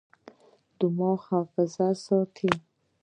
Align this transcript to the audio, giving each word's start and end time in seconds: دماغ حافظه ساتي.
دماغ 0.79 1.19
حافظه 1.29 1.87
ساتي. 2.05 2.49